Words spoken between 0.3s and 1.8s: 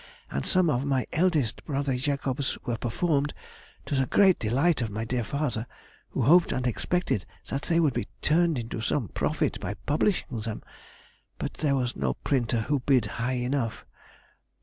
and some of my eldest